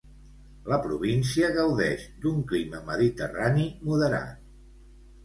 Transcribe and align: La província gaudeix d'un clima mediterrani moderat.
La 0.71 0.77
província 0.85 1.49
gaudeix 1.57 2.05
d'un 2.23 2.39
clima 2.53 2.79
mediterrani 2.87 3.67
moderat. 3.91 4.41